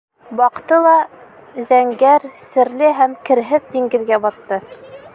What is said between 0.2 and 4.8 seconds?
Баҡты ла... зәңгәр, серле һәм керһеҙ диңгеҙгә батты.